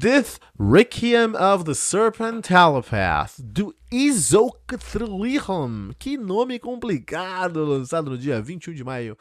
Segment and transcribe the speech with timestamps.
[0.00, 5.90] Death Requiem of the Serpent Telepath, do Izocthrilichum.
[5.98, 9.18] Que nome complicado, lançado no dia 21 de maio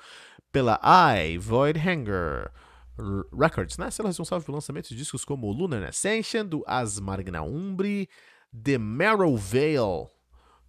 [0.54, 2.50] pela I, Void Hanger
[3.38, 3.92] Records, né?
[3.92, 8.08] Sendo responsável pelo lançamento de discos como Lunar Ascension, do Asmargna Umbri,
[8.64, 10.10] The Marrow Veil,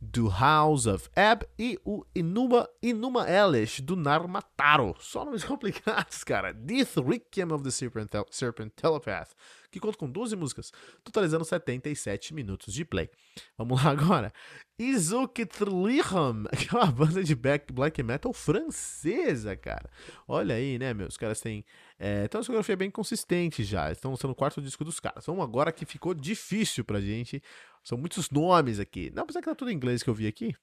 [0.01, 4.97] do House of Ebb e o Inuma, Inuma Elish do Narmataro.
[4.99, 6.53] Só nomes complicados, cara.
[6.53, 9.35] Death Requiem of the Serpent, Serpent Telepath
[9.71, 10.73] que conta com 12 músicas,
[11.05, 13.09] totalizando 77 minutos de play.
[13.57, 14.33] Vamos lá agora.
[14.79, 19.89] Izuktrliham, que é uma banda de black metal francesa, cara.
[20.27, 21.65] Olha aí, né, meus caras têm.
[22.03, 23.93] É, então, a discografia é bem consistente já.
[23.93, 25.27] Estão sendo o quarto disco dos caras.
[25.27, 27.43] Vamos agora que ficou difícil pra gente.
[27.85, 29.11] São muitos nomes aqui.
[29.15, 30.57] Não, apesar que tá tudo em inglês que eu vi aqui.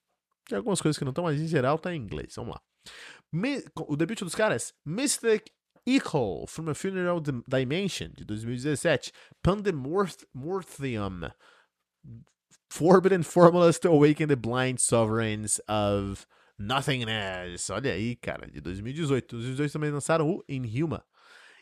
[0.50, 2.34] Tem algumas coisas que não estão, mas em geral tá em inglês.
[2.36, 2.62] Vamos lá.
[3.88, 5.52] o debut dos caras, Mystic
[5.86, 9.12] Equal, From a Funeral Dimension, de 2017.
[9.44, 11.30] Pandemorphium,
[12.68, 16.26] Forbidden Formulas to Awaken the Blind Sovereigns of
[16.58, 17.70] Nothingness.
[17.70, 19.38] Olha aí, cara, de 2018.
[19.38, 21.06] Os dois também lançaram o Inhuma.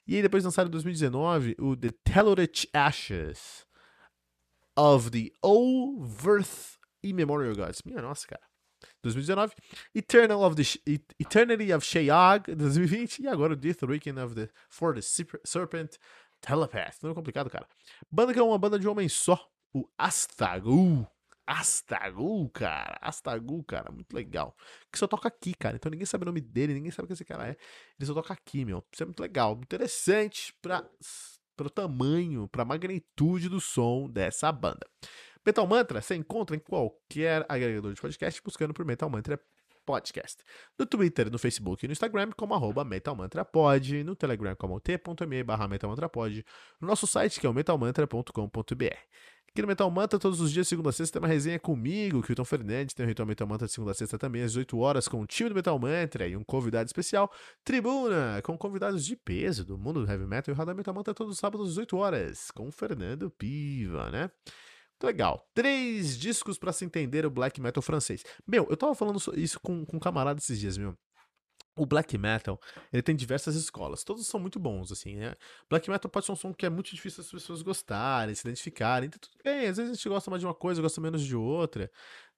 [0.07, 3.65] E aí depois lançaram em 2019 o The Tellurich Ashes
[4.77, 7.81] of the Overth Immemorial Gods.
[7.83, 8.41] Minha nossa, cara.
[9.01, 9.53] 2019,
[9.95, 14.93] Eternal of the Eternity of Shayag, 2020, e agora o Death Weekend of the For
[14.93, 15.95] the Serpent
[16.41, 16.97] Telepath.
[17.01, 17.67] Não é complicado, cara.
[18.11, 19.39] Banda que é uma banda de homem só,
[19.73, 21.07] o Astagu.
[21.47, 22.97] Astagu, cara.
[23.01, 23.91] Astagu, cara.
[23.91, 24.55] Muito legal.
[24.91, 25.75] Que só toca aqui, cara.
[25.75, 27.57] Então ninguém sabe o nome dele, ninguém sabe o que esse cara é.
[27.99, 28.83] Ele só toca aqui, meu.
[28.91, 29.53] Isso é muito legal.
[29.61, 30.83] Interessante pra,
[31.55, 34.87] pro tamanho, pra magnitude do som dessa banda.
[35.45, 39.39] Metal Mantra você encontra em qualquer agregador de podcast buscando por Metal Mantra
[39.85, 40.43] Podcast.
[40.79, 45.67] No Twitter, no Facebook e no Instagram como arroba metalmantrapod, no Telegram como t.me barra
[45.67, 46.43] metalmantrapod,
[46.81, 48.97] no nosso site que é o metalmantra.com.br.
[49.55, 52.43] Aqui no Metal Mantra, todos os dias, segunda a sexta, tem uma resenha comigo, Kilton
[52.43, 55.21] Fernandes, tem o Ritual Metal Mantra de segunda a sexta também, às 18 horas, com
[55.21, 57.31] o time do Metal Mantra e um convidado especial,
[57.63, 61.13] Tribuna, com convidados de peso do mundo do Heavy Metal e o Radar Metal Mantra
[61.13, 64.29] todos os sábados às 18 horas, com o Fernando Piva, né?
[65.01, 65.47] Legal.
[65.53, 68.25] Três discos para se entender o black metal francês.
[68.45, 70.97] Meu, eu tava falando isso com, com um camarada esses dias, meu.
[71.77, 72.59] O black metal,
[72.91, 75.35] ele tem diversas escolas, todos são muito bons, assim, né?
[75.69, 79.07] Black metal pode ser um som que é muito difícil as pessoas gostarem, se identificarem,
[79.07, 81.35] então tudo bem, às vezes a gente gosta mais de uma coisa, gosta menos de
[81.35, 81.91] outra,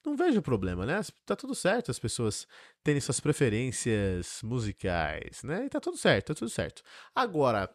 [0.03, 1.01] não vejo problema, né?
[1.25, 2.47] Tá tudo certo as pessoas
[2.83, 5.65] terem suas preferências musicais, né?
[5.65, 6.81] E tá tudo certo, tá tudo certo.
[7.13, 7.69] Agora,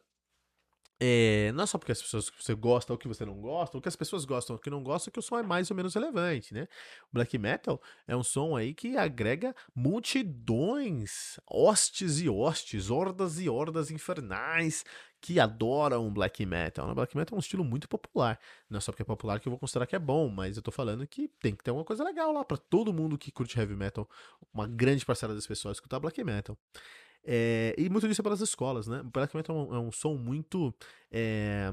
[1.05, 3.77] é, não é só porque as pessoas que você gosta ou que você não gosta,
[3.77, 5.77] ou que as pessoas gostam ou que não gostam, que o som é mais ou
[5.77, 6.69] menos relevante, né?
[7.13, 13.91] Black metal é um som aí que agrega multidões, hostes e hostes, hordas e hordas
[13.91, 14.85] infernais
[15.21, 16.87] que adoram black metal.
[16.87, 16.95] Né?
[16.95, 18.39] black metal é um estilo muito popular.
[18.71, 20.62] Não é só porque é popular que eu vou considerar que é bom, mas eu
[20.62, 23.59] tô falando que tem que ter uma coisa legal lá para todo mundo que curte
[23.59, 24.09] heavy metal.
[24.55, 26.57] Uma grande parcela das pessoas escutar black metal.
[27.25, 29.03] É, e muito disso é pelas escolas, né?
[29.34, 30.75] Metal é um, é um som muito.
[31.10, 31.71] É,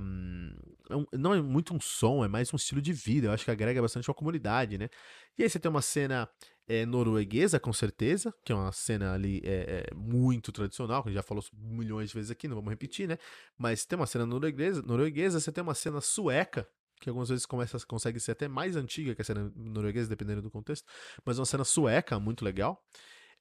[0.89, 3.27] é um, não é muito um som, é mais um estilo de vida.
[3.27, 4.89] Eu acho que agrega bastante a comunidade, né?
[5.37, 6.29] E aí você tem uma cena
[6.67, 11.11] é, norueguesa, com certeza, que é uma cena ali é, é, muito tradicional, que a
[11.11, 13.17] gente já falou milhões de vezes aqui, não vamos repetir, né?
[13.57, 16.69] Mas tem uma cena norueguesa, norueguesa você tem uma cena sueca,
[17.01, 20.51] que algumas vezes começa, consegue ser até mais antiga que a cena norueguesa, dependendo do
[20.51, 20.85] contexto,
[21.25, 22.83] mas uma cena sueca muito legal.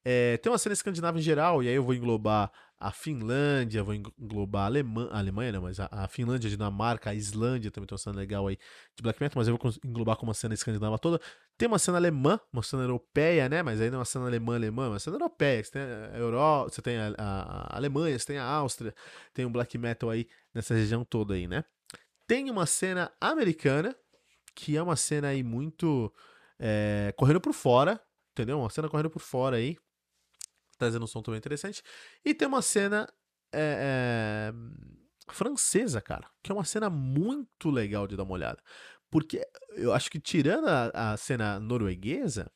[0.04, 2.50] É, tem uma cena escandinava em geral, e aí eu vou englobar
[2.80, 7.10] a Finlândia, vou englobar a, Alemanha, a Alemanha, não, mas a, a, Finlândia, a Dinamarca,
[7.10, 8.56] a Islândia também tem uma cena legal aí
[8.96, 11.20] de Black Metal, mas eu vou englobar com uma cena escandinava toda.
[11.56, 13.64] Tem uma cena alemã, uma cena europeia, né?
[13.64, 15.64] Mas aí não é uma cena alemã-alemã, é uma cena europeia.
[15.64, 18.94] Você tem a você tem a, a, Alemanha, você tem a Áustria,
[19.34, 21.64] tem o Black Metal aí nessa região toda aí, né?
[22.28, 23.96] Tem uma cena americana,
[24.54, 26.12] que é uma cena aí muito
[26.60, 28.00] é, correndo por fora,
[28.32, 28.60] entendeu?
[28.60, 29.76] Uma cena correndo por fora aí
[30.78, 31.82] trazendo um som também interessante.
[32.24, 33.08] E tem uma cena
[33.52, 38.62] é, é, francesa, cara, que é uma cena muito legal de dar uma olhada.
[39.10, 42.50] Porque eu acho que tirando a, a cena norueguesa,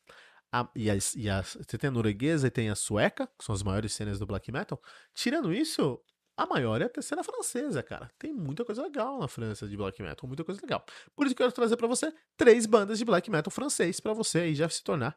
[0.53, 3.55] a, e, a, e a, você tem a norueguesa e tem a sueca, que são
[3.55, 4.81] as maiores cenas do black metal.
[5.15, 5.99] Tirando isso,
[6.37, 8.11] a maior é a cena francesa, cara.
[8.19, 10.85] Tem muita coisa legal na França de black metal, muita coisa legal.
[11.15, 14.15] Por isso que eu quero trazer para você três bandas de black metal francês para
[14.15, 15.17] você aí já se tornar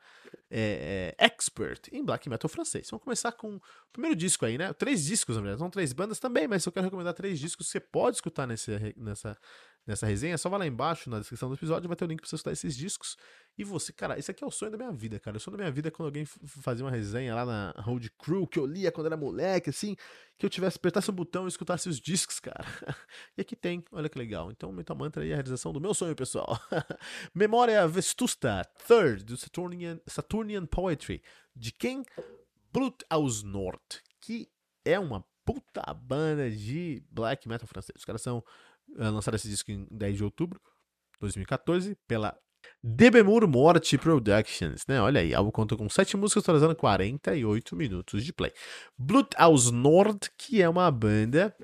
[0.52, 2.90] é, expert em black metal francês.
[2.90, 3.62] Vamos começar com o
[3.94, 4.74] primeiro disco aí, né?
[4.74, 5.60] Três discos, na verdade.
[5.60, 8.72] São três bandas também, mas eu quero recomendar três discos que você pode escutar nesse,
[8.98, 9.38] nessa,
[9.86, 10.38] nessa resenha.
[10.38, 12.52] Só vai lá embaixo na descrição do episódio, vai ter o link pra você escutar
[12.52, 13.16] esses discos.
[13.58, 15.38] E você, cara, esse aqui é o sonho da minha vida, cara.
[15.38, 18.48] O sonho da minha vida é quando alguém fazia uma resenha lá na Road Crew,
[18.48, 19.96] que eu lia quando era moleque, assim,
[20.38, 22.66] que eu tivesse, apertasse o botão e escutasse os discos, cara.
[23.38, 24.52] e aqui tem, olha que legal.
[24.52, 26.60] Então, Metal Mantra aí é a realização do meu sonho, pessoal.
[27.34, 31.22] Memória Vestusta, Third, do Saturnian, Saturnian Poetry.
[31.56, 32.04] De quem?
[32.74, 33.80] Blut aus Nord,
[34.20, 34.50] que
[34.84, 37.96] é uma puta banda de black metal francês.
[37.98, 38.44] Os caras são
[38.96, 40.60] lançaram esse disco em 10 de outubro
[41.14, 42.38] de 2014 pela
[42.84, 45.02] Debemur Morte Productions, né?
[45.02, 48.52] Olha aí, o álbum conta com 7 músicas, totalizando 48 minutos de play.
[48.98, 51.56] Blut aus Nord, que é uma banda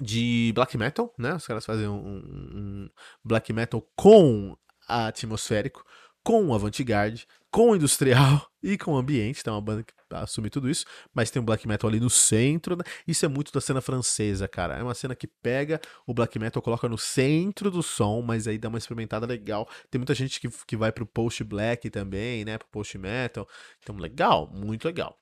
[0.00, 1.34] de black metal, né?
[1.34, 2.88] Os caras fazem um, um
[3.24, 4.56] black metal com
[4.86, 5.84] atmosférico,
[6.22, 9.42] com avant-garde, com industrial e com ambiente.
[9.42, 10.84] Tem uma banda que assume tudo isso,
[11.14, 12.76] mas tem um black metal ali no centro.
[12.76, 12.84] Né?
[13.06, 14.76] Isso é muito da cena francesa, cara.
[14.76, 18.58] É uma cena que pega o black metal, coloca no centro do som, mas aí
[18.58, 19.68] dá uma experimentada legal.
[19.90, 22.58] Tem muita gente que, que vai pro post black também, né?
[22.58, 23.48] Pro post metal.
[23.82, 25.18] Então, legal, muito legal.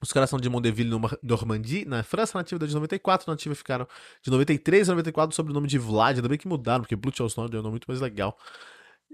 [0.00, 0.90] Os caras são de Mondeville,
[1.22, 3.86] Normandie, na França, nativa de 94, nativa ficaram
[4.22, 7.12] de 93 a 94 sob o nome de Vlad, ainda bem que mudaram, porque Blue
[7.14, 8.38] Charles Nord é um nome muito mais legal.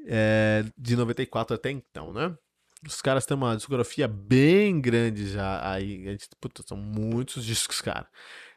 [0.06, 2.36] É, de 94 até então, né?
[2.86, 5.72] Os caras têm uma discografia bem grande já.
[5.72, 8.06] Aí, puta, são muitos discos, cara.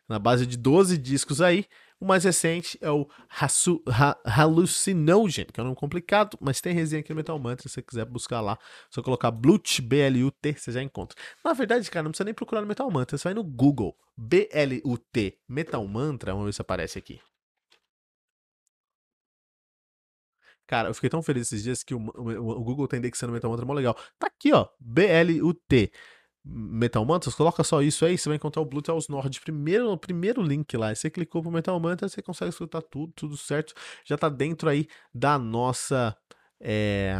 [0.07, 1.65] Na base de 12 discos aí.
[2.00, 7.00] O mais recente é o ha, Hallucinogen, que é um nome complicado, mas tem resenha
[7.00, 8.59] aqui no Metal Mantra, se você quiser buscar lá.
[8.91, 11.18] Só colocar Blut, B-L-U-T, você já encontra.
[11.44, 15.39] Na verdade, cara, não precisa nem procurar no Metal Mantra, você vai no Google, B-L-U-T,
[15.50, 17.19] Metal Mantra, vamos ver se aparece aqui.
[20.67, 23.49] Cara, eu fiquei tão feliz esses dias que o, o, o Google tá indexando Metal
[23.49, 23.95] Mantra mó legal.
[24.19, 24.67] Tá aqui, ó.
[24.79, 25.91] B-L-U-T.
[26.49, 30.77] Metal Mantras, coloca só isso aí, você vai encontrar o Bluetooth Nord primeiro, primeiro link
[30.77, 30.93] lá.
[30.95, 33.73] Você clicou pro Metal Mantra, você consegue escutar tudo, tudo certo.
[34.05, 36.15] Já tá dentro aí da nossa
[36.59, 37.13] é,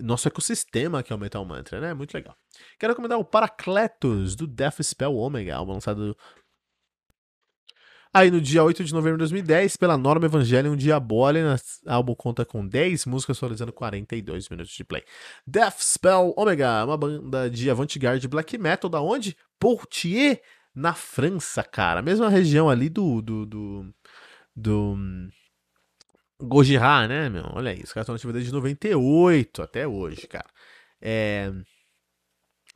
[0.00, 1.94] nosso ecossistema que é o Metal Mantra, né?
[1.94, 2.36] Muito legal.
[2.78, 6.16] Quero recomendar o Paracletos do Death Spell Omega, lançado
[8.14, 11.56] Aí no dia 8 de novembro de 2010, pela Norma Evangelion Diabolian,
[11.86, 15.02] álbum conta com 10 músicas, totalizando 42 minutos de play.
[15.46, 19.34] Death Spell Omega, uma banda de avant-garde black metal, da onde?
[19.58, 20.38] Poitiers,
[20.74, 22.02] na França, cara.
[22.02, 23.22] Mesma região ali do...
[23.22, 23.94] do, do,
[24.54, 24.96] do
[26.38, 27.44] Gojira, né, meu?
[27.54, 30.50] Olha aí, os caras estão ativos desde 98 até hoje, cara.
[31.00, 31.50] É...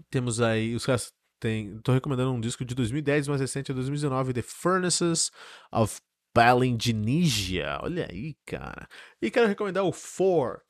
[0.08, 4.32] Temos aí, os caras tem, tô recomendando um disco de 2010, mais recente é 2019,
[4.32, 5.30] The Furnaces
[5.72, 6.00] of
[6.34, 7.78] Balindinesia.
[7.82, 8.88] Olha aí, cara.
[9.20, 10.62] E quero recomendar o For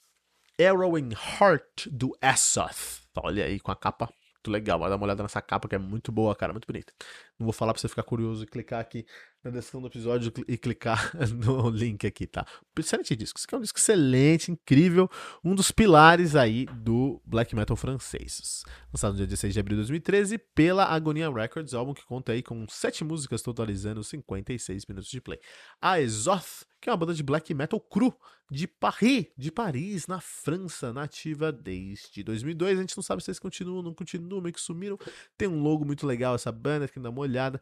[0.61, 3.07] Arrowing Heart do Essoth.
[3.17, 4.09] Olha aí, com a capa
[4.47, 4.79] muito legal.
[4.79, 6.93] Vai dar uma olhada nessa capa que é muito boa, cara, muito bonita.
[7.39, 9.05] Não vou falar pra você ficar curioso e clicar aqui
[9.47, 12.45] na descrição do episódio e clicar no link aqui, tá?
[12.79, 13.39] Excelente disco.
[13.39, 15.09] Isso aqui é um disco excelente, incrível.
[15.45, 18.65] Um dos pilares aí do black metal francês.
[18.93, 22.43] Lançado no dia 16 de abril de 2013 pela Agonia Records, álbum que conta aí
[22.43, 25.39] com sete músicas totalizando 56 minutos de play.
[25.81, 28.15] A Exoth que é uma banda de black metal cru
[28.49, 32.79] de Paris, de Paris, na França, nativa desde 2002.
[32.79, 34.97] A gente não sabe se eles continuam, não continuam, meio que sumiram.
[35.37, 37.61] Tem um logo muito legal essa banda, que dá uma olhada.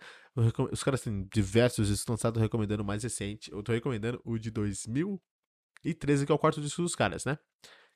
[0.72, 3.52] Os caras têm diversos discos lançados, recomendando o mais recente.
[3.52, 7.38] Eu tô recomendando o de 2013, que é o quarto disco dos caras, né?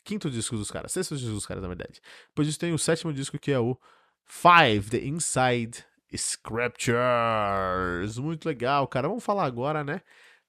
[0.05, 2.01] Quinto disco dos caras, sexto disco dos caras, na verdade.
[2.29, 3.77] Depois disso tem o sétimo disco, que é o
[4.25, 6.97] Five, The Inside Scriptures.
[8.19, 9.09] Muito legal, cara.
[9.09, 10.01] Vamos falar agora, né?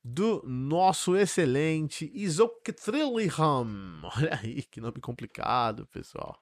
[0.04, 4.02] do nosso excelente Isoktrilliham.
[4.18, 6.42] Olha aí, que nome complicado, pessoal.